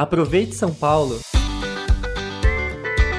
Aproveite 0.00 0.54
São 0.54 0.72
Paulo! 0.72 1.20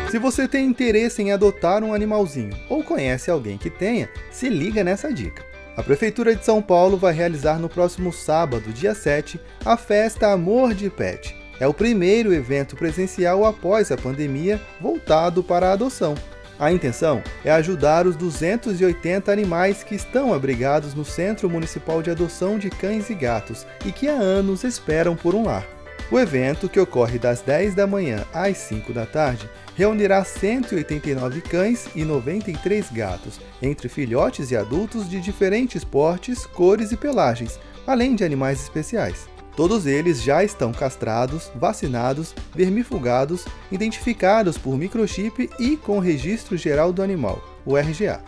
Se 0.09 0.17
você 0.17 0.47
tem 0.47 0.66
interesse 0.66 1.21
em 1.21 1.31
adotar 1.31 1.83
um 1.83 1.93
animalzinho 1.93 2.57
ou 2.67 2.83
conhece 2.83 3.29
alguém 3.29 3.55
que 3.55 3.69
tenha, 3.69 4.09
se 4.32 4.50
liga 4.50 4.83
nessa 4.83 5.14
dica. 5.14 5.46
A 5.78 5.83
Prefeitura 5.83 6.36
de 6.36 6.44
São 6.44 6.59
Paulo 6.59 6.98
vai 6.98 7.14
realizar 7.14 7.59
no 7.59 7.70
próximo 7.70 8.12
sábado, 8.12 8.73
dia 8.73 8.96
7, 8.96 9.39
a 9.64 9.78
festa 9.78 10.32
Amor 10.32 10.73
de 10.73 10.89
Pet. 10.89 11.36
É 11.59 11.68
o 11.68 11.73
primeiro 11.73 12.33
evento 12.33 12.75
presencial 12.75 13.45
após 13.45 13.91
a 13.91 13.95
pandemia 13.95 14.59
voltado 14.82 15.43
para 15.43 15.70
a 15.70 15.73
adoção. 15.73 16.16
A 16.57 16.71
intenção 16.71 17.21
é 17.45 17.52
ajudar 17.52 18.07
os 18.07 18.16
280 18.16 19.32
animais 19.32 19.84
que 19.84 19.93
estão 19.93 20.34
abrigados 20.34 20.95
no 20.95 21.05
Centro 21.05 21.48
Municipal 21.48 22.02
de 22.02 22.09
Adoção 22.09 22.57
de 22.57 22.71
Cães 22.71 23.07
e 23.11 23.13
Gatos 23.13 23.68
e 23.86 23.91
que 23.91 24.09
há 24.09 24.16
anos 24.16 24.63
esperam 24.63 25.16
por 25.16 25.36
um 25.36 25.45
lar. 25.45 25.80
O 26.12 26.20
evento, 26.20 26.68
que 26.68 26.80
ocorre 26.80 27.18
das 27.18 27.39
10 27.39 27.73
da 27.73 27.88
manhã 27.88 28.25
às 28.33 28.57
5 28.57 28.92
da 28.92 29.06
tarde, 29.06 29.50
reunirá 29.78 30.25
189 30.25 31.39
cães 31.39 31.88
e 31.96 32.04
93 32.04 32.92
gatos, 32.92 33.40
entre 33.62 33.88
filhotes 33.88 34.52
e 34.52 34.58
adultos 34.58 35.10
de 35.10 35.22
diferentes 35.22 35.86
portes, 35.86 36.46
cores 36.46 36.92
e 36.92 36.98
pelagens, 36.98 37.58
além 37.88 38.14
de 38.14 38.26
animais 38.26 38.62
especiais. 38.62 39.30
Todos 39.55 39.86
eles 39.86 40.22
já 40.22 40.44
estão 40.44 40.74
castrados, 40.74 41.50
vacinados, 41.55 42.36
vermifugados, 42.54 43.46
identificados 43.72 44.58
por 44.58 44.78
microchip 44.78 45.50
e 45.58 45.78
com 45.78 45.98
Registro 46.00 46.58
Geral 46.58 46.91
do 46.91 47.02
Animal, 47.02 47.41
o 47.66 47.78
RGA. 47.78 48.22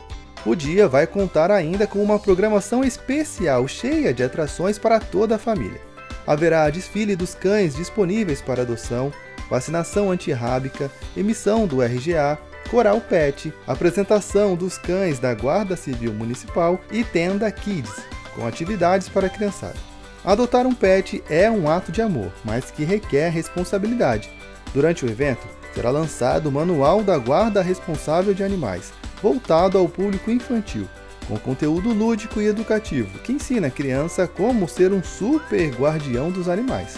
O 0.46 0.56
dia 0.56 0.88
vai 0.88 1.06
contar 1.06 1.52
ainda 1.52 1.86
com 1.86 2.02
uma 2.02 2.18
programação 2.18 2.82
especial 2.82 3.68
cheia 3.68 4.14
de 4.14 4.24
atrações 4.24 4.78
para 4.78 5.02
toda 5.02 5.36
a 5.36 5.40
família. 5.40 5.93
Haverá 6.26 6.70
desfile 6.70 7.16
dos 7.16 7.36
cães 7.36 7.76
disponíveis 7.76 8.42
para 8.42 8.62
adoção, 8.62 9.12
vacinação 9.50 10.10
antirrábica, 10.10 10.90
emissão 11.16 11.68
do 11.68 11.82
RGA, 11.82 12.38
coral 12.70 13.02
pet, 13.02 13.54
apresentação 13.68 14.56
dos 14.56 14.78
cães 14.78 15.20
da 15.20 15.34
Guarda 15.34 15.76
Civil 15.76 16.14
Municipal 16.14 16.80
e 16.92 17.04
tenda 17.04 17.52
Kids, 17.52 17.94
com 18.36 18.48
atividades 18.48 19.10
para 19.10 19.30
criançada. 19.30 19.76
Adotar 20.24 20.66
um 20.66 20.74
pet 20.74 21.22
é 21.30 21.52
um 21.52 21.70
ato 21.70 21.92
de 21.92 22.02
amor, 22.02 22.32
mas 22.46 22.72
que 22.72 22.86
requer 22.86 23.30
responsabilidade. 23.30 24.32
Durante 24.74 25.06
o 25.06 25.10
evento, 25.10 25.46
será 25.76 25.90
lançado 25.90 26.48
o 26.48 26.52
Manual 26.52 27.04
da 27.04 27.18
Guarda 27.18 27.62
Responsável 27.62 28.34
de 28.34 28.44
Animais, 28.44 28.94
voltado 29.22 29.78
ao 29.78 29.90
público 29.90 30.32
infantil, 30.32 30.88
com 31.28 31.38
conteúdo 31.38 31.94
lúdico 31.94 32.42
e 32.42 32.46
educativo 32.46 33.20
que 33.20 33.32
ensina 33.32 33.68
a 33.68 33.72
criança 33.72 34.28
como 34.28 34.68
ser 34.68 34.92
um 34.92 35.04
super 35.04 35.70
guardião 35.76 36.32
dos 36.32 36.48
animais. 36.48 36.98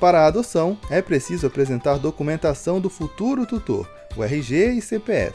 Para 0.00 0.20
a 0.20 0.26
adoção, 0.26 0.76
é 0.90 1.00
preciso 1.00 1.46
apresentar 1.46 1.98
documentação 1.98 2.80
do 2.80 2.90
futuro 2.90 3.46
tutor, 3.46 3.88
o 4.16 4.22
RG 4.22 4.72
e 4.72 4.82
CPF, 4.82 5.34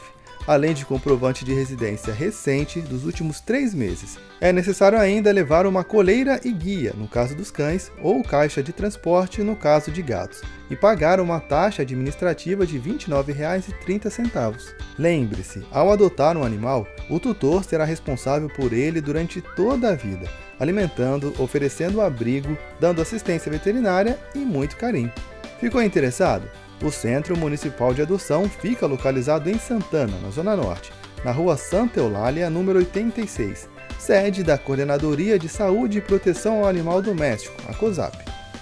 além 0.50 0.74
de 0.74 0.84
comprovante 0.84 1.44
de 1.44 1.54
residência 1.54 2.12
recente 2.12 2.80
dos 2.80 3.04
últimos 3.04 3.40
três 3.40 3.72
meses. 3.72 4.18
É 4.40 4.52
necessário 4.52 4.98
ainda 4.98 5.30
levar 5.30 5.64
uma 5.64 5.84
coleira 5.84 6.40
e 6.44 6.50
guia, 6.50 6.92
no 6.96 7.06
caso 7.06 7.36
dos 7.36 7.52
cães, 7.52 7.92
ou 8.02 8.20
caixa 8.24 8.60
de 8.60 8.72
transporte, 8.72 9.44
no 9.44 9.54
caso 9.54 9.92
de 9.92 10.02
gatos, 10.02 10.42
e 10.68 10.74
pagar 10.74 11.20
uma 11.20 11.38
taxa 11.38 11.82
administrativa 11.82 12.66
de 12.66 12.78
R$ 12.78 12.94
29,30. 12.94 14.74
Lembre-se, 14.98 15.64
ao 15.70 15.92
adotar 15.92 16.36
um 16.36 16.42
animal, 16.42 16.84
o 17.08 17.20
tutor 17.20 17.62
será 17.62 17.84
responsável 17.84 18.48
por 18.48 18.72
ele 18.72 19.00
durante 19.00 19.40
toda 19.40 19.90
a 19.90 19.94
vida, 19.94 20.28
alimentando, 20.58 21.32
oferecendo 21.38 22.00
abrigo, 22.00 22.58
dando 22.80 23.00
assistência 23.00 23.52
veterinária 23.52 24.18
e 24.34 24.40
muito 24.40 24.76
carinho. 24.76 25.12
Ficou 25.60 25.80
interessado? 25.80 26.50
O 26.82 26.90
Centro 26.90 27.36
Municipal 27.36 27.92
de 27.92 28.02
Adoção 28.02 28.48
fica 28.48 28.86
localizado 28.86 29.50
em 29.50 29.58
Santana, 29.58 30.16
na 30.22 30.30
Zona 30.30 30.56
Norte, 30.56 30.92
na 31.24 31.30
rua 31.30 31.56
Santa 31.56 32.00
Eulália, 32.00 32.48
número 32.48 32.78
86, 32.78 33.68
sede 33.98 34.42
da 34.42 34.56
Coordenadoria 34.56 35.38
de 35.38 35.48
Saúde 35.48 35.98
e 35.98 36.00
Proteção 36.00 36.60
ao 36.60 36.68
Animal 36.68 37.02
Doméstico, 37.02 37.60
a 37.68 37.74
COSAP. 37.74 38.16